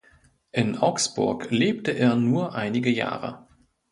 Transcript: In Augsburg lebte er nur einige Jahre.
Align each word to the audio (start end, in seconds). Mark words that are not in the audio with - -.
In 0.51 0.79
Augsburg 0.79 1.51
lebte 1.51 1.91
er 1.91 2.15
nur 2.15 2.55
einige 2.55 2.89
Jahre. 2.89 3.45